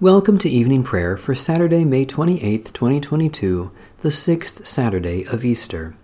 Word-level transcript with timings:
Welcome 0.00 0.38
to 0.38 0.48
evening 0.48 0.82
prayer 0.82 1.18
for 1.18 1.34
Saturday, 1.34 1.84
May 1.84 2.06
28, 2.06 2.72
2022, 2.72 3.70
the 4.00 4.10
sixth 4.10 4.66
Saturday 4.66 5.26
of 5.26 5.44
Easter. 5.44 5.94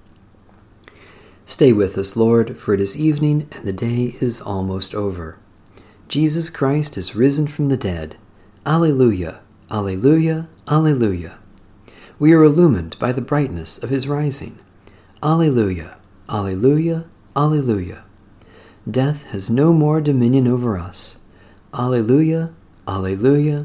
Stay 1.47 1.73
with 1.73 1.97
us, 1.97 2.15
Lord, 2.15 2.59
for 2.59 2.75
it 2.75 2.81
is 2.83 2.95
evening 2.95 3.49
and 3.53 3.65
the 3.65 3.73
day 3.73 4.15
is 4.21 4.43
almost 4.43 4.95
over. 4.95 5.39
Jesus 6.09 6.51
Christ 6.51 6.99
is 6.99 7.17
risen 7.17 7.47
from 7.47 7.67
the 7.67 7.79
dead. 7.79 8.19
Alleluia, 8.67 9.41
Alleluia, 9.71 10.47
Alleluia. 10.69 11.39
We 12.19 12.35
are 12.35 12.43
illumined 12.43 12.99
by 12.99 13.13
the 13.13 13.23
brightness 13.23 13.79
of 13.79 13.89
his 13.89 14.07
rising. 14.07 14.59
Alleluia, 15.23 15.97
Alleluia, 16.29 17.07
Alleluia. 17.35 18.05
Death 18.87 19.23
has 19.29 19.49
no 19.49 19.73
more 19.73 20.03
dominion 20.03 20.47
over 20.47 20.77
us. 20.77 21.17
Alleluia, 21.73 22.53
Alleluia, 22.87 23.65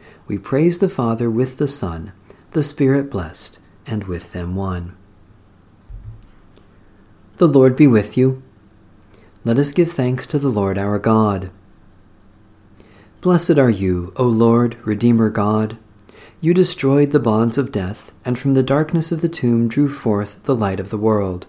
we 0.27 0.37
praise 0.37 0.79
the 0.79 0.89
Father 0.89 1.29
with 1.29 1.57
the 1.57 1.67
Son, 1.67 2.13
the 2.51 2.63
Spirit 2.63 3.09
blessed, 3.09 3.59
and 3.85 4.05
with 4.05 4.33
them 4.33 4.55
one. 4.55 4.95
The 7.37 7.47
Lord 7.47 7.75
be 7.75 7.87
with 7.87 8.17
you. 8.17 8.43
Let 9.43 9.57
us 9.57 9.71
give 9.71 9.91
thanks 9.91 10.27
to 10.27 10.37
the 10.37 10.49
Lord 10.49 10.77
our 10.77 10.99
God. 10.99 11.49
Blessed 13.21 13.57
are 13.57 13.69
you, 13.69 14.13
O 14.15 14.23
Lord, 14.23 14.77
Redeemer 14.85 15.29
God. 15.29 15.77
You 16.39 16.53
destroyed 16.53 17.11
the 17.11 17.19
bonds 17.19 17.57
of 17.57 17.71
death, 17.71 18.11
and 18.23 18.37
from 18.37 18.53
the 18.53 18.63
darkness 18.63 19.11
of 19.11 19.21
the 19.21 19.29
tomb 19.29 19.67
drew 19.67 19.89
forth 19.89 20.43
the 20.43 20.55
light 20.55 20.79
of 20.79 20.89
the 20.89 20.97
world. 20.97 21.47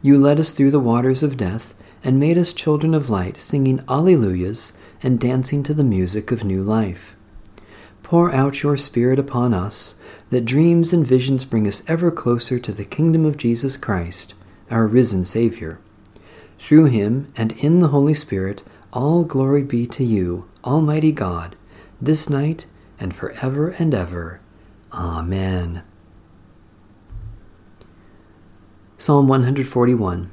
You 0.00 0.18
led 0.18 0.40
us 0.40 0.52
through 0.52 0.70
the 0.70 0.80
waters 0.80 1.22
of 1.22 1.36
death, 1.36 1.74
and 2.04 2.18
made 2.20 2.38
us 2.38 2.52
children 2.52 2.94
of 2.94 3.10
light, 3.10 3.36
singing 3.36 3.80
Alleluias 3.88 4.72
and 5.02 5.20
dancing 5.20 5.62
to 5.64 5.74
the 5.74 5.84
music 5.84 6.30
of 6.30 6.44
new 6.44 6.62
life. 6.62 7.16
Pour 8.08 8.32
out 8.32 8.62
your 8.62 8.78
Spirit 8.78 9.18
upon 9.18 9.52
us, 9.52 9.96
that 10.30 10.46
dreams 10.46 10.94
and 10.94 11.06
visions 11.06 11.44
bring 11.44 11.68
us 11.68 11.82
ever 11.86 12.10
closer 12.10 12.58
to 12.58 12.72
the 12.72 12.86
kingdom 12.86 13.26
of 13.26 13.36
Jesus 13.36 13.76
Christ, 13.76 14.32
our 14.70 14.86
risen 14.86 15.26
Savior. 15.26 15.78
Through 16.58 16.86
him 16.86 17.30
and 17.36 17.52
in 17.62 17.80
the 17.80 17.88
Holy 17.88 18.14
Spirit, 18.14 18.64
all 18.94 19.24
glory 19.24 19.62
be 19.62 19.86
to 19.88 20.04
you, 20.04 20.48
Almighty 20.64 21.12
God, 21.12 21.54
this 22.00 22.30
night 22.30 22.64
and 22.98 23.14
forever 23.14 23.74
and 23.78 23.92
ever. 23.92 24.40
Amen. 24.90 25.82
Psalm 28.96 29.28
141 29.28 30.30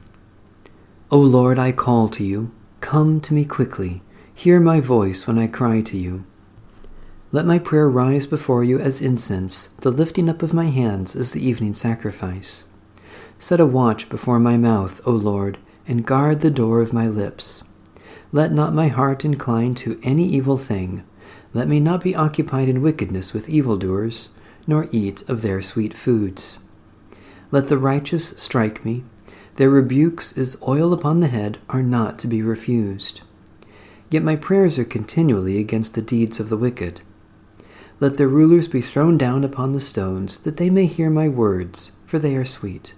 O 1.12 1.20
Lord, 1.20 1.60
I 1.60 1.74
call 1.74 2.08
to 2.08 2.24
you. 2.24 2.54
Come 2.80 3.20
to 3.20 3.34
me 3.34 3.44
quickly. 3.44 4.02
Hear 4.34 4.62
my 4.62 4.80
voice 4.80 5.28
when 5.28 5.38
I 5.38 5.48
cry 5.48 5.82
to 5.82 5.98
you. 5.98 6.24
Let 7.36 7.46
my 7.46 7.60
prayer 7.60 7.90
rise 7.90 8.26
before 8.26 8.64
you 8.64 8.80
as 8.80 9.02
incense, 9.02 9.68
the 9.82 9.92
lifting 9.92 10.30
up 10.30 10.42
of 10.42 10.54
my 10.54 10.68
hands 10.68 11.18
as 11.18 11.34
the 11.34 11.46
evening 11.46 11.74
sacrifice. 11.74 12.64
Set 13.38 13.60
a 13.60 13.66
watch 13.66 14.08
before 14.08 14.40
my 14.40 14.56
mouth, 14.56 15.02
O 15.06 15.12
Lord, 15.12 15.58
and 15.86 16.06
guard 16.06 16.40
the 16.40 16.50
door 16.50 16.80
of 16.80 16.94
my 16.94 17.10
lips. 17.10 17.66
Let 18.32 18.54
not 18.54 18.74
my 18.74 18.88
heart 18.88 19.26
incline 19.26 19.76
to 19.76 20.00
any 20.02 20.26
evil 20.26 20.58
thing. 20.58 21.04
Let 21.54 21.68
me 21.68 21.82
not 21.82 22.02
be 22.02 22.16
occupied 22.16 22.70
in 22.70 22.82
wickedness 22.82 23.34
with 23.34 23.50
evildoers, 23.50 24.30
nor 24.66 24.88
eat 24.94 25.28
of 25.28 25.42
their 25.42 25.62
sweet 25.62 25.94
foods. 25.94 26.60
Let 27.52 27.68
the 27.68 27.78
righteous 27.78 28.30
strike 28.38 28.86
me. 28.86 29.04
Their 29.58 29.70
rebukes 29.70 30.38
as 30.38 30.58
oil 30.66 30.94
upon 30.94 31.20
the 31.20 31.28
head 31.28 31.58
are 31.68 31.84
not 31.84 32.18
to 32.20 32.30
be 32.30 32.42
refused. 32.42 33.24
Yet 34.10 34.24
my 34.24 34.38
prayers 34.38 34.80
are 34.80 34.86
continually 34.86 35.60
against 35.60 35.96
the 35.96 36.02
deeds 36.02 36.40
of 36.40 36.48
the 36.48 36.56
wicked. 36.56 37.02
Let 38.00 38.18
their 38.18 38.28
rulers 38.28 38.68
be 38.68 38.82
thrown 38.82 39.18
down 39.18 39.44
upon 39.44 39.72
the 39.72 39.80
stones, 39.80 40.40
that 40.40 40.58
they 40.58 40.70
may 40.70 40.86
hear 40.86 41.10
my 41.10 41.30
words, 41.30 41.94
for 42.06 42.20
they 42.20 42.36
are 42.36 42.46
sweet. 42.46 42.94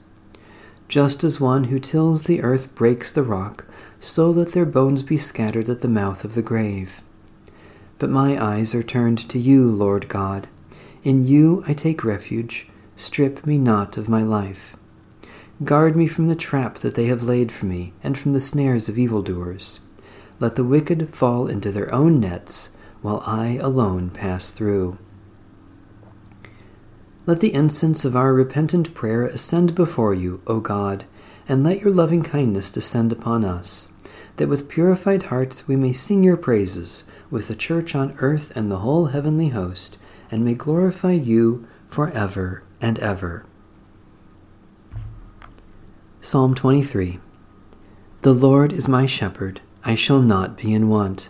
Just 0.88 1.24
as 1.24 1.40
one 1.40 1.66
who 1.66 1.80
tills 1.80 2.24
the 2.24 2.42
earth 2.42 2.74
breaks 2.74 3.12
the 3.12 3.24
rock, 3.24 3.66
so 4.00 4.32
let 4.32 4.54
their 4.54 4.66
bones 4.66 5.04
be 5.04 5.18
scattered 5.18 5.70
at 5.70 5.82
the 5.82 5.88
mouth 5.88 6.24
of 6.24 6.34
the 6.34 6.42
grave. 6.42 7.02
But 8.00 8.10
my 8.10 8.42
eyes 8.42 8.74
are 8.74 8.84
turned 8.84 9.20
to 9.30 9.40
you, 9.40 9.70
Lord 9.70 10.08
God. 10.08 10.48
In 11.04 11.24
you 11.24 11.64
I 11.68 11.74
take 11.74 12.04
refuge. 12.04 12.68
Strip 12.96 13.46
me 13.46 13.58
not 13.58 13.98
of 13.98 14.10
my 14.10 14.24
life. 14.24 14.76
Guard 15.64 15.96
me 15.96 16.08
from 16.08 16.28
the 16.28 16.36
trap 16.36 16.80
that 16.80 16.96
they 16.96 17.06
have 17.06 17.22
laid 17.22 17.52
for 17.52 17.66
me, 17.66 17.94
and 18.04 18.18
from 18.18 18.34
the 18.34 18.42
snares 18.42 18.90
of 18.90 18.98
evildoers. 18.98 19.82
Let 20.40 20.56
the 20.56 20.64
wicked 20.64 21.10
fall 21.10 21.48
into 21.48 21.72
their 21.72 21.94
own 21.94 22.20
nets 22.20 22.70
while 23.02 23.24
I 23.26 23.58
alone 23.62 24.10
pass 24.10 24.52
through. 24.52 24.98
Let 27.26 27.42
the 27.42 27.54
incense 27.54 28.06
of 28.06 28.16
our 28.16 28.34
repentant 28.34 28.94
prayer 28.94 29.24
ascend 29.24 29.76
before 29.76 30.14
you, 30.14 30.42
O 30.48 30.60
God, 30.60 31.06
and 31.48 31.64
let 31.64 31.82
your 31.82 31.92
loving 31.94 32.24
kindness 32.24 32.72
descend 32.72 33.12
upon 33.12 33.44
us, 33.44 33.92
that 34.38 34.48
with 34.48 34.70
purified 34.70 35.24
hearts 35.24 35.68
we 35.68 35.76
may 35.76 35.92
sing 35.94 36.24
your 36.24 36.38
praises 36.38 37.06
with 37.30 37.48
the 37.50 37.56
church 37.56 37.96
on 37.96 38.16
earth 38.20 38.52
and 38.56 38.72
the 38.72 38.80
whole 38.80 39.08
heavenly 39.08 39.50
host, 39.50 39.98
and 40.32 40.44
may 40.44 40.54
glorify 40.54 41.12
you 41.12 41.68
for 41.88 42.10
ever 42.12 42.64
and 42.80 42.98
ever. 43.00 43.46
Psalm 46.22 46.54
23 46.54 47.20
The 48.22 48.34
Lord 48.34 48.72
is 48.72 48.88
my 48.88 49.06
shepherd, 49.06 49.62
I 49.84 49.96
shall 49.96 50.22
not 50.22 50.58
be 50.58 50.74
in 50.74 50.90
want. 50.90 51.30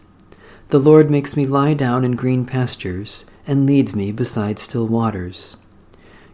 The 0.70 0.80
Lord 0.80 1.10
makes 1.10 1.38
me 1.38 1.46
lie 1.46 1.74
down 1.74 2.04
in 2.04 2.18
green 2.18 2.46
pastures, 2.46 3.26
and 3.46 3.66
leads 3.66 3.96
me 3.96 4.12
beside 4.12 4.60
still 4.60 4.86
waters. 4.86 5.56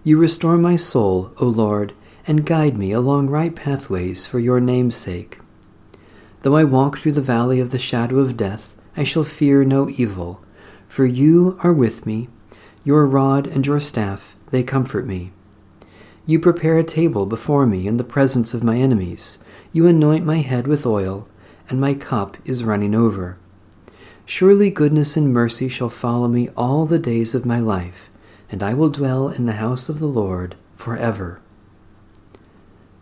You 0.04 0.18
restore 0.18 0.58
my 0.58 0.76
soul, 0.76 1.32
O 1.40 1.46
Lord, 1.46 1.94
and 2.26 2.44
guide 2.44 2.76
me 2.76 2.92
along 2.92 3.28
right 3.28 3.56
pathways 3.56 4.26
for 4.26 4.40
your 4.40 4.60
name's 4.60 4.96
sake. 4.96 5.40
Though 6.42 6.56
I 6.56 6.64
walk 6.64 6.98
through 6.98 7.12
the 7.12 7.22
valley 7.22 7.60
of 7.60 7.70
the 7.70 7.78
shadow 7.78 8.18
of 8.18 8.36
death, 8.36 8.76
I 8.98 9.04
shall 9.04 9.24
fear 9.24 9.64
no 9.64 9.88
evil, 9.88 10.44
for 10.88 11.06
you 11.06 11.56
are 11.64 11.74
with 11.74 12.08
me. 12.08 12.28
Your 12.84 13.06
rod 13.06 13.46
and 13.46 13.68
your 13.68 13.80
staff, 13.80 14.36
they 14.50 14.64
comfort 14.64 15.06
me. 15.06 15.32
You 16.26 16.40
prepare 16.40 16.80
a 16.80 16.84
table 16.84 17.28
before 17.28 17.68
me 17.68 17.86
in 17.86 17.98
the 17.98 18.04
presence 18.04 18.56
of 18.56 18.64
my 18.64 18.78
enemies. 18.78 19.38
You 19.72 19.86
anoint 19.86 20.26
my 20.26 20.38
head 20.38 20.66
with 20.66 20.88
oil, 20.88 21.28
and 21.70 21.80
my 21.80 21.94
cup 21.94 22.38
is 22.46 22.64
running 22.64 22.96
over. 22.96 23.38
Surely 24.26 24.70
goodness 24.70 25.18
and 25.18 25.34
mercy 25.34 25.68
shall 25.68 25.90
follow 25.90 26.30
me 26.30 26.48
all 26.56 26.86
the 26.86 27.00
days 27.00 27.36
of 27.36 27.46
my 27.46 27.60
life, 27.60 28.10
and 28.50 28.64
I 28.64 28.74
will 28.74 28.90
dwell 28.90 29.28
in 29.28 29.46
the 29.46 29.54
house 29.54 29.90
of 29.90 30.00
the 30.00 30.08
Lord 30.08 30.56
forever. 30.76 31.42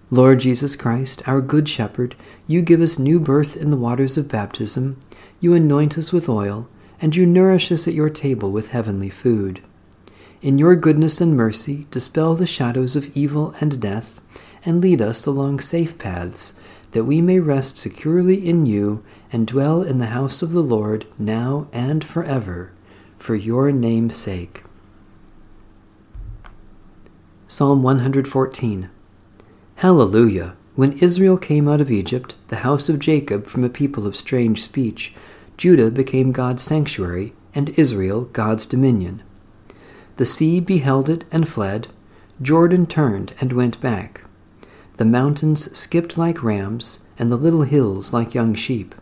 Lord 0.10 0.40
Jesus 0.40 0.76
Christ, 0.76 1.26
our 1.28 1.40
Good 1.40 1.70
Shepherd, 1.70 2.16
you 2.48 2.62
give 2.62 2.82
us 2.82 2.98
new 2.98 3.20
birth 3.20 3.56
in 3.56 3.70
the 3.70 3.78
waters 3.78 4.18
of 4.18 4.28
baptism, 4.28 5.00
you 5.40 5.54
anoint 5.54 5.98
us 5.98 6.12
with 6.12 6.28
oil, 6.28 6.68
and 7.00 7.16
you 7.16 7.26
nourish 7.26 7.72
us 7.72 7.88
at 7.88 7.94
your 7.94 8.10
table 8.10 8.52
with 8.52 8.70
heavenly 8.70 9.10
food. 9.10 9.62
In 10.42 10.58
your 10.58 10.76
goodness 10.76 11.22
and 11.22 11.38
mercy, 11.38 11.86
dispel 11.92 12.34
the 12.34 12.48
shadows 12.48 12.96
of 12.96 13.16
evil 13.16 13.54
and 13.62 13.80
death, 13.80 14.20
and 14.66 14.82
lead 14.82 15.02
us 15.02 15.28
along 15.28 15.60
safe 15.60 15.98
paths 16.00 16.56
that 16.92 17.06
we 17.06 17.22
may 17.22 17.40
rest 17.40 17.78
securely 17.78 18.48
in 18.48 18.66
you 18.66 19.04
and 19.32 19.48
dwell 19.48 19.82
in 19.82 19.98
the 19.98 20.08
house 20.08 20.42
of 20.42 20.52
the 20.52 20.64
Lord 20.64 21.06
now 21.18 21.68
and 21.72 22.04
forever, 22.04 22.72
for 23.18 23.36
your 23.36 23.72
name's 23.72 24.16
sake. 24.16 24.64
Psalm 27.48 27.84
114 27.84 28.90
Hallelujah! 29.76 30.56
When 30.76 30.94
Israel 30.94 31.38
came 31.38 31.68
out 31.68 31.82
of 31.82 31.92
Egypt, 31.92 32.36
the 32.48 32.58
house 32.58 32.88
of 32.88 33.00
Jacob 33.00 33.48
from 33.48 33.64
a 33.64 33.70
people 33.70 34.08
of 34.08 34.16
strange 34.16 34.64
speech, 34.64 35.14
Judah 35.58 35.92
became 35.92 36.32
God's 36.32 36.64
sanctuary, 36.64 37.34
and 37.54 37.78
Israel 37.78 38.26
God's 38.26 38.66
dominion. 38.66 39.22
The 40.18 40.26
sea 40.26 40.60
beheld 40.60 41.10
it 41.10 41.26
and 41.32 41.48
fled, 41.48 41.88
Jordan 42.42 42.86
turned 42.86 43.34
and 43.42 43.54
went 43.54 43.82
back. 43.82 44.22
The 45.02 45.06
mountains 45.06 45.76
skipped 45.76 46.16
like 46.16 46.44
rams, 46.44 47.00
and 47.18 47.32
the 47.32 47.36
little 47.36 47.64
hills 47.64 48.14
like 48.14 48.36
young 48.36 48.54
sheep. 48.54 48.94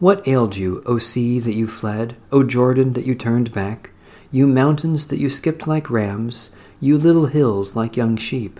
What 0.00 0.26
ailed 0.26 0.56
you, 0.56 0.82
O 0.84 0.98
sea, 0.98 1.38
that 1.38 1.54
you 1.54 1.68
fled, 1.68 2.16
O 2.32 2.42
Jordan, 2.42 2.94
that 2.94 3.06
you 3.06 3.14
turned 3.14 3.52
back? 3.52 3.90
you 4.32 4.48
mountains 4.48 5.06
that 5.06 5.20
you 5.20 5.30
skipped 5.30 5.68
like 5.68 5.88
rams, 5.88 6.50
you 6.80 6.98
little 6.98 7.26
hills 7.26 7.76
like 7.76 7.96
young 7.96 8.16
sheep. 8.16 8.58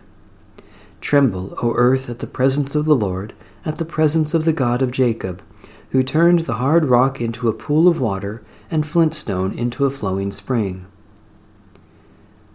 Tremble, 1.00 1.56
O 1.60 1.74
earth, 1.74 2.08
at 2.08 2.20
the 2.20 2.28
presence 2.28 2.76
of 2.76 2.84
the 2.84 2.94
Lord, 2.94 3.34
at 3.64 3.78
the 3.78 3.84
presence 3.84 4.32
of 4.32 4.44
the 4.44 4.52
God 4.52 4.82
of 4.82 4.92
Jacob, 4.92 5.42
who 5.90 6.04
turned 6.04 6.38
the 6.46 6.60
hard 6.62 6.84
rock 6.84 7.20
into 7.20 7.48
a 7.48 7.52
pool 7.52 7.88
of 7.88 8.00
water 8.00 8.44
and 8.70 8.86
flintstone 8.86 9.52
into 9.52 9.84
a 9.84 9.90
flowing 9.90 10.30
spring. 10.30 10.86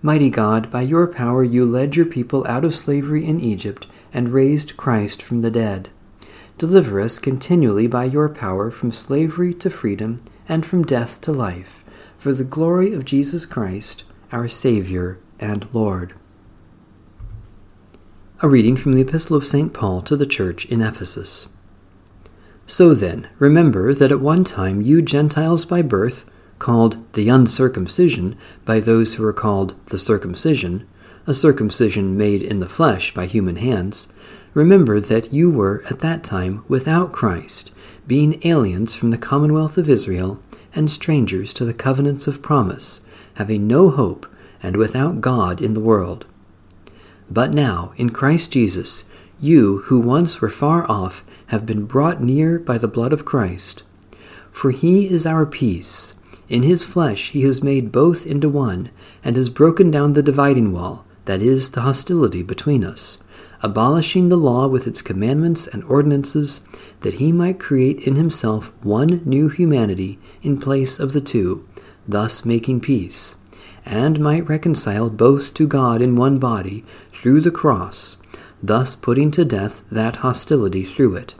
Mighty 0.03 0.31
God, 0.31 0.71
by 0.71 0.81
your 0.81 1.05
power 1.05 1.43
you 1.43 1.63
led 1.63 1.95
your 1.95 2.07
people 2.07 2.45
out 2.47 2.65
of 2.65 2.73
slavery 2.73 3.23
in 3.23 3.39
Egypt 3.39 3.85
and 4.11 4.29
raised 4.29 4.75
Christ 4.75 5.21
from 5.21 5.41
the 5.41 5.51
dead. 5.51 5.89
Deliver 6.57 6.99
us 6.99 7.19
continually 7.19 7.85
by 7.85 8.05
your 8.05 8.27
power 8.27 8.71
from 8.71 8.91
slavery 8.91 9.53
to 9.55 9.69
freedom 9.69 10.17
and 10.47 10.65
from 10.65 10.83
death 10.83 11.21
to 11.21 11.31
life, 11.31 11.83
for 12.17 12.33
the 12.33 12.43
glory 12.43 12.93
of 12.93 13.05
Jesus 13.05 13.45
Christ, 13.45 14.03
our 14.31 14.47
Savior 14.47 15.19
and 15.39 15.67
Lord. 15.71 16.13
A 18.41 18.49
reading 18.49 18.77
from 18.77 18.93
the 18.93 19.01
Epistle 19.01 19.37
of 19.37 19.45
St. 19.45 19.71
Paul 19.71 20.01
to 20.01 20.17
the 20.17 20.25
Church 20.25 20.65
in 20.65 20.81
Ephesus. 20.81 21.47
So 22.65 22.95
then, 22.95 23.29
remember 23.37 23.93
that 23.93 24.11
at 24.11 24.19
one 24.19 24.43
time 24.43 24.81
you 24.81 25.03
Gentiles 25.03 25.63
by 25.63 25.83
birth, 25.83 26.25
called 26.61 26.95
the 27.13 27.27
uncircumcision 27.27 28.37
by 28.65 28.79
those 28.79 29.15
who 29.15 29.25
are 29.25 29.33
called 29.33 29.73
the 29.87 29.97
circumcision, 29.97 30.87
a 31.25 31.33
circumcision 31.33 32.15
made 32.15 32.43
in 32.43 32.59
the 32.59 32.69
flesh 32.69 33.11
by 33.15 33.25
human 33.25 33.55
hands, 33.55 34.13
remember 34.53 34.99
that 34.99 35.33
you 35.33 35.49
were 35.49 35.83
at 35.89 36.01
that 36.01 36.23
time 36.23 36.63
without 36.67 37.11
Christ, 37.11 37.71
being 38.05 38.39
aliens 38.45 38.95
from 38.95 39.09
the 39.09 39.17
commonwealth 39.17 39.75
of 39.79 39.89
Israel 39.89 40.39
and 40.75 40.89
strangers 40.89 41.51
to 41.55 41.65
the 41.65 41.73
covenants 41.73 42.27
of 42.27 42.43
promise, 42.43 43.01
having 43.33 43.65
no 43.65 43.89
hope 43.89 44.27
and 44.61 44.77
without 44.77 45.19
God 45.19 45.61
in 45.61 45.73
the 45.73 45.79
world. 45.79 46.25
But 47.27 47.51
now, 47.51 47.91
in 47.97 48.11
Christ 48.11 48.51
Jesus, 48.51 49.09
you 49.39 49.79
who 49.85 49.99
once 49.99 50.39
were 50.39 50.49
far 50.49 50.89
off 50.89 51.25
have 51.47 51.65
been 51.65 51.85
brought 51.85 52.21
near 52.21 52.59
by 52.59 52.77
the 52.77 52.87
blood 52.87 53.13
of 53.13 53.25
Christ. 53.25 53.81
For 54.51 54.69
he 54.69 55.09
is 55.09 55.25
our 55.25 55.47
peace. 55.47 56.13
In 56.51 56.63
his 56.63 56.83
flesh 56.83 57.29
he 57.29 57.43
has 57.43 57.63
made 57.63 57.93
both 57.93 58.27
into 58.27 58.49
one, 58.49 58.89
and 59.23 59.37
has 59.37 59.49
broken 59.49 59.89
down 59.89 60.11
the 60.11 60.21
dividing 60.21 60.73
wall, 60.73 61.05
that 61.23 61.41
is, 61.41 61.71
the 61.71 61.79
hostility 61.79 62.43
between 62.43 62.83
us, 62.83 63.23
abolishing 63.61 64.27
the 64.27 64.35
law 64.35 64.67
with 64.67 64.85
its 64.85 65.01
commandments 65.01 65.65
and 65.65 65.81
ordinances, 65.85 66.59
that 67.03 67.13
he 67.13 67.31
might 67.31 67.57
create 67.57 68.05
in 68.05 68.17
himself 68.17 68.73
one 68.83 69.21
new 69.23 69.47
humanity 69.47 70.19
in 70.41 70.59
place 70.59 70.99
of 70.99 71.13
the 71.13 71.21
two, 71.21 71.65
thus 72.05 72.43
making 72.43 72.81
peace, 72.81 73.35
and 73.85 74.19
might 74.19 74.49
reconcile 74.49 75.09
both 75.09 75.53
to 75.53 75.65
God 75.65 76.01
in 76.01 76.17
one 76.17 76.37
body 76.37 76.83
through 77.13 77.39
the 77.39 77.49
cross, 77.49 78.17
thus 78.61 78.93
putting 78.93 79.31
to 79.31 79.45
death 79.45 79.83
that 79.89 80.17
hostility 80.17 80.83
through 80.83 81.15
it. 81.15 81.33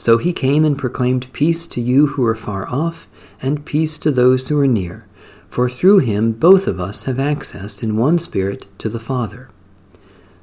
So 0.00 0.16
he 0.16 0.32
came 0.32 0.64
and 0.64 0.78
proclaimed 0.78 1.30
peace 1.34 1.66
to 1.66 1.78
you 1.78 2.06
who 2.06 2.24
are 2.24 2.34
far 2.34 2.66
off, 2.66 3.06
and 3.42 3.66
peace 3.66 3.98
to 3.98 4.10
those 4.10 4.48
who 4.48 4.58
are 4.58 4.66
near. 4.66 5.04
For 5.50 5.68
through 5.68 5.98
him 5.98 6.32
both 6.32 6.66
of 6.66 6.80
us 6.80 7.04
have 7.04 7.20
access 7.20 7.82
in 7.82 7.98
one 7.98 8.18
Spirit 8.18 8.64
to 8.78 8.88
the 8.88 8.98
Father. 8.98 9.50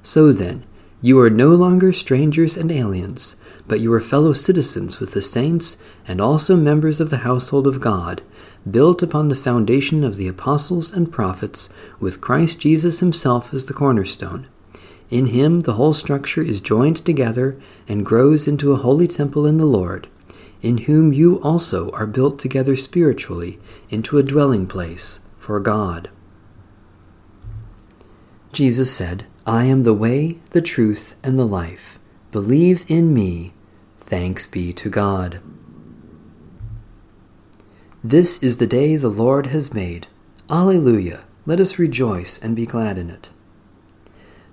So 0.04 0.32
then, 0.32 0.64
you 1.02 1.20
are 1.20 1.32
no 1.32 1.56
longer 1.56 1.92
strangers 1.92 2.56
and 2.56 2.72
aliens, 2.72 3.36
but 3.68 3.80
you 3.80 3.92
are 3.94 4.00
fellow 4.00 4.34
citizens 4.34 5.00
with 5.00 5.14
the 5.14 5.24
saints 5.24 5.78
and 6.08 6.22
also 6.22 6.56
members 6.56 7.02
of 7.02 7.10
the 7.10 7.26
household 7.26 7.66
of 7.66 7.82
God, 7.82 8.22
built 8.70 9.02
upon 9.02 9.30
the 9.30 9.36
foundation 9.36 10.04
of 10.04 10.18
the 10.18 10.28
apostles 10.28 10.94
and 10.94 11.12
prophets, 11.12 11.68
with 12.00 12.22
Christ 12.22 12.60
Jesus 12.60 13.00
himself 13.00 13.56
as 13.56 13.66
the 13.66 13.74
cornerstone 13.74 14.46
in 15.10 15.28
him 15.28 15.62
the 15.62 15.74
whole 15.74 15.94
structure 15.94 16.42
is 16.42 16.60
joined 16.60 16.98
together 17.06 17.58
and 17.88 18.06
grows 18.06 18.48
into 18.48 18.72
a 18.72 18.78
holy 18.78 19.08
temple 19.08 19.46
in 19.46 19.58
the 19.58 19.66
Lord, 19.66 20.08
in 20.62 20.80
whom 20.80 21.14
you 21.14 21.42
also 21.42 21.92
are 21.92 22.08
built 22.08 22.40
together 22.40 22.76
spiritually 22.76 23.60
into 23.90 24.18
a 24.18 24.24
dwelling 24.24 24.68
place 24.68 25.22
for 25.38 25.60
God. 25.60 26.10
Jesus 28.52 28.92
said, 28.92 29.26
I 29.46 29.66
am 29.66 29.84
the 29.84 29.94
way, 29.94 30.40
the 30.50 30.62
truth, 30.62 31.16
and 31.24 31.38
the 31.38 31.48
life. 31.48 32.00
Believe 32.32 32.84
in 32.90 33.14
me. 33.14 33.54
Thanks 34.00 34.46
be 34.46 34.74
to 34.74 34.90
God. 34.90 35.40
This 38.04 38.42
is 38.44 38.58
the 38.58 38.68
day 38.68 38.96
the 38.96 39.10
Lord 39.10 39.48
has 39.48 39.74
made. 39.74 40.08
Alleluia! 40.50 41.26
Let 41.46 41.60
us 41.60 41.80
rejoice 41.80 42.38
and 42.38 42.56
be 42.56 42.66
glad 42.66 42.98
in 42.98 43.10
it. 43.10 43.30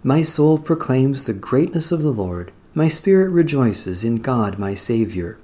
My 0.06 0.20
soul 0.20 0.58
proclaims 0.58 1.24
the 1.24 1.32
greatness 1.32 1.90
of 1.90 2.02
the 2.02 2.12
Lord. 2.12 2.52
My 2.74 2.88
spirit 2.88 3.30
rejoices 3.30 4.04
in 4.04 4.16
God 4.16 4.58
my 4.58 4.74
Saviour. 4.74 5.38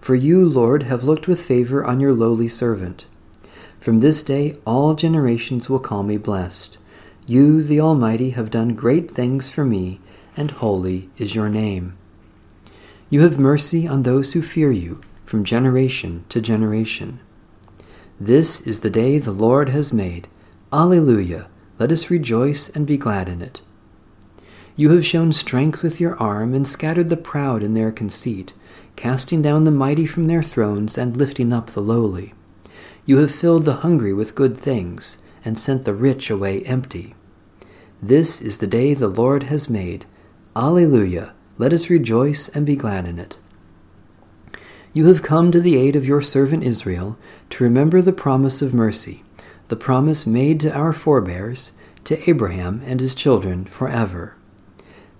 For 0.00 0.14
you, 0.14 0.42
Lord, 0.48 0.84
have 0.84 1.04
looked 1.04 1.28
with 1.28 1.44
favor 1.44 1.84
on 1.84 2.00
your 2.00 2.14
lowly 2.14 2.48
servant. 2.48 3.04
From 3.78 3.98
this 3.98 4.22
day 4.22 4.56
all 4.64 4.94
generations 4.94 5.68
will 5.68 5.80
call 5.80 6.02
me 6.02 6.16
blessed. 6.16 6.78
You, 7.26 7.62
the 7.62 7.78
Almighty, 7.78 8.30
have 8.30 8.50
done 8.50 8.74
great 8.74 9.10
things 9.10 9.50
for 9.50 9.66
me, 9.66 10.00
and 10.34 10.50
holy 10.50 11.10
is 11.18 11.34
your 11.34 11.50
name. 11.50 11.98
You 13.10 13.20
have 13.20 13.38
mercy 13.38 13.86
on 13.86 14.04
those 14.04 14.32
who 14.32 14.40
fear 14.40 14.72
you, 14.72 15.02
from 15.26 15.44
generation 15.44 16.24
to 16.30 16.40
generation. 16.40 17.20
This 18.18 18.62
is 18.66 18.80
the 18.80 18.88
day 18.88 19.18
the 19.18 19.30
Lord 19.30 19.68
has 19.68 19.92
made. 19.92 20.26
Alleluia! 20.72 21.48
Let 21.78 21.92
us 21.92 22.08
rejoice 22.08 22.70
and 22.70 22.86
be 22.86 22.96
glad 22.96 23.28
in 23.28 23.42
it. 23.42 23.60
You 24.80 24.92
have 24.92 25.04
shown 25.04 25.32
strength 25.32 25.82
with 25.82 26.00
your 26.00 26.16
arm 26.16 26.54
and 26.54 26.66
scattered 26.66 27.10
the 27.10 27.16
proud 27.18 27.62
in 27.62 27.74
their 27.74 27.92
conceit, 27.92 28.54
casting 28.96 29.42
down 29.42 29.64
the 29.64 29.70
mighty 29.70 30.06
from 30.06 30.22
their 30.22 30.42
thrones 30.42 30.96
and 30.96 31.14
lifting 31.14 31.52
up 31.52 31.66
the 31.66 31.82
lowly. 31.82 32.32
You 33.04 33.18
have 33.18 33.30
filled 33.30 33.66
the 33.66 33.82
hungry 33.84 34.14
with 34.14 34.34
good 34.34 34.56
things 34.56 35.22
and 35.44 35.58
sent 35.58 35.84
the 35.84 35.92
rich 35.92 36.30
away 36.30 36.62
empty. 36.62 37.14
This 38.00 38.40
is 38.40 38.56
the 38.56 38.66
day 38.66 38.94
the 38.94 39.08
Lord 39.08 39.42
has 39.42 39.68
made. 39.68 40.06
Alleluia! 40.56 41.34
Let 41.58 41.74
us 41.74 41.90
rejoice 41.90 42.48
and 42.48 42.64
be 42.64 42.74
glad 42.74 43.06
in 43.06 43.18
it. 43.18 43.36
You 44.94 45.08
have 45.08 45.22
come 45.22 45.50
to 45.50 45.60
the 45.60 45.76
aid 45.76 45.94
of 45.94 46.06
your 46.06 46.22
servant 46.22 46.64
Israel 46.64 47.18
to 47.50 47.64
remember 47.64 48.00
the 48.00 48.14
promise 48.14 48.62
of 48.62 48.72
mercy, 48.72 49.24
the 49.68 49.76
promise 49.76 50.26
made 50.26 50.58
to 50.60 50.72
our 50.72 50.94
forebears, 50.94 51.72
to 52.04 52.30
Abraham 52.30 52.80
and 52.86 53.00
his 53.00 53.14
children 53.14 53.66
forever. 53.66 54.36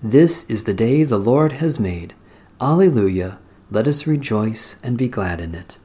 This 0.02 0.48
is 0.48 0.64
the 0.64 0.72
day 0.72 1.04
the 1.04 1.18
Lord 1.18 1.52
has 1.52 1.78
made. 1.78 2.14
Alleluia! 2.58 3.38
Let 3.70 3.86
us 3.86 4.06
rejoice 4.06 4.76
and 4.82 4.96
be 4.96 5.08
glad 5.08 5.42
in 5.42 5.54
it. 5.54 5.76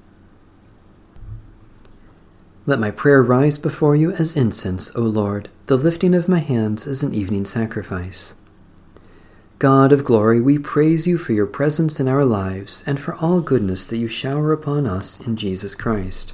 Let 2.66 2.80
my 2.80 2.92
prayer 2.92 3.22
rise 3.22 3.60
before 3.60 3.94
you 3.94 4.12
as 4.14 4.38
incense, 4.38 4.90
O 4.96 5.02
Lord, 5.02 5.50
the 5.66 5.76
lifting 5.76 6.16
of 6.16 6.30
my 6.30 6.40
hands 6.40 6.88
as 6.88 7.04
an 7.04 7.14
evening 7.14 7.46
sacrifice. 7.46 8.36
God 9.60 9.92
of 9.92 10.06
glory, 10.06 10.40
we 10.40 10.60
praise 10.60 11.06
you 11.06 11.18
for 11.18 11.34
your 11.34 11.46
presence 11.46 12.00
in 12.00 12.08
our 12.08 12.24
lives 12.24 12.86
and 12.88 12.98
for 12.98 13.16
all 13.16 13.42
goodness 13.42 13.86
that 13.86 13.98
you 13.98 14.08
shower 14.08 14.54
upon 14.54 14.88
us 14.88 15.20
in 15.28 15.36
Jesus 15.36 15.76
Christ. 15.76 16.34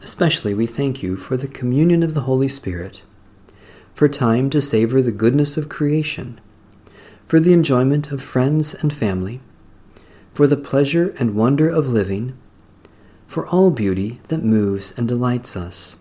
Especially 0.00 0.54
we 0.54 0.68
thank 0.68 1.02
you 1.02 1.16
for 1.16 1.36
the 1.36 1.48
communion 1.48 2.04
of 2.04 2.14
the 2.14 2.20
Holy 2.20 2.48
Spirit, 2.48 3.02
for 3.94 4.08
time 4.08 4.48
to 4.50 4.60
savor 4.60 5.02
the 5.02 5.10
goodness 5.10 5.56
of 5.56 5.68
creation 5.68 6.40
for 7.28 7.38
the 7.38 7.52
enjoyment 7.52 8.10
of 8.10 8.22
friends 8.22 8.72
and 8.72 8.90
family, 8.90 9.38
for 10.32 10.46
the 10.46 10.56
pleasure 10.56 11.14
and 11.20 11.34
wonder 11.34 11.68
of 11.68 11.86
living, 11.86 12.34
for 13.26 13.46
all 13.46 13.70
beauty 13.70 14.18
that 14.28 14.42
moves 14.42 14.98
and 14.98 15.06
delights 15.06 15.54
us. 15.54 15.98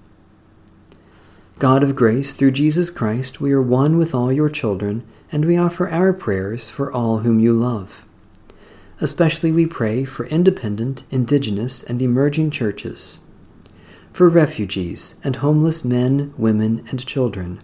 God 1.60 1.84
of 1.84 1.98
grace, 1.98 2.34
through 2.34 2.52
Jesus 2.52 2.90
Christ, 2.90 3.42
we 3.42 3.52
are 3.52 3.62
one 3.62 3.98
with 3.98 4.16
all 4.16 4.32
your 4.32 4.48
children, 4.48 5.06
and 5.30 5.44
we 5.44 5.58
offer 5.58 5.90
our 5.90 6.14
prayers 6.14 6.70
for 6.70 6.90
all 6.94 7.20
whom 7.20 7.42
you 7.42 7.52
love. 7.52 8.08
Especially 9.02 9.52
we 9.52 9.66
pray 9.66 10.06
for 10.06 10.28
independent, 10.28 11.04
indigenous, 11.12 11.84
and 11.84 12.02
emerging 12.02 12.52
churches, 12.52 13.20
for 14.14 14.30
refugees 14.30 15.20
and 15.26 15.38
homeless 15.38 15.84
men, 15.84 16.34
women, 16.38 16.86
and 16.90 17.06
children 17.06 17.60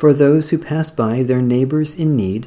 for 0.00 0.14
those 0.14 0.48
who 0.48 0.56
pass 0.56 0.90
by 0.90 1.22
their 1.22 1.42
neighbors 1.42 1.94
in 1.94 2.16
need, 2.16 2.46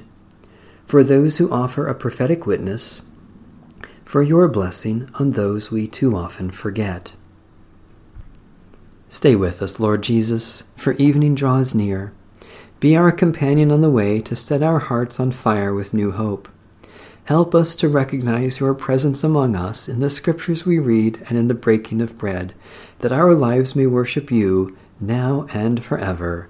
for 0.88 1.04
those 1.04 1.38
who 1.38 1.52
offer 1.52 1.86
a 1.86 1.94
prophetic 1.94 2.48
witness, 2.48 3.04
for 4.04 4.24
your 4.24 4.48
blessing 4.48 5.08
on 5.20 5.34
those 5.34 5.70
we 5.70 5.86
too 5.86 6.16
often 6.16 6.50
forget. 6.50 7.14
Stay 9.08 9.36
with 9.36 9.62
us, 9.62 9.80
Lord 9.80 10.02
Jesus, 10.02 10.64
for 10.76 10.94
evening 10.94 11.36
draws 11.36 11.76
near. 11.76 12.12
Be 12.80 12.98
our 12.98 13.12
companion 13.12 13.72
on 13.72 13.82
the 13.82 13.92
way 13.92 14.20
to 14.22 14.36
set 14.36 14.64
our 14.64 14.80
hearts 14.80 15.20
on 15.20 15.32
fire 15.32 15.76
with 15.76 15.94
new 15.94 16.12
hope. 16.12 16.50
Help 17.26 17.54
us 17.54 17.76
to 17.76 17.88
recognize 17.88 18.60
your 18.60 18.74
presence 18.74 19.24
among 19.24 19.56
us 19.56 19.88
in 19.88 20.00
the 20.00 20.10
scriptures 20.10 20.66
we 20.66 20.80
read 20.80 21.22
and 21.30 21.38
in 21.38 21.50
the 21.50 21.54
breaking 21.54 22.02
of 22.02 22.18
bread, 22.18 22.56
that 22.98 23.12
our 23.12 23.36
lives 23.36 23.76
may 23.76 23.86
worship 23.86 24.32
you 24.32 24.76
now 25.00 25.46
and 25.54 25.84
forever. 25.84 26.50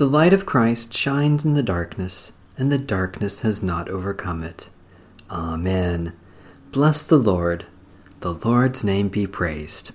The 0.00 0.06
light 0.06 0.32
of 0.32 0.46
Christ 0.46 0.94
shines 0.94 1.44
in 1.44 1.52
the 1.52 1.62
darkness, 1.62 2.32
and 2.56 2.72
the 2.72 2.78
darkness 2.78 3.40
has 3.40 3.62
not 3.62 3.90
overcome 3.90 4.42
it. 4.42 4.70
Amen. 5.30 6.14
Bless 6.72 7.04
the 7.04 7.18
Lord. 7.18 7.66
The 8.20 8.32
Lord's 8.32 8.82
name 8.82 9.10
be 9.10 9.26
praised. 9.26 9.92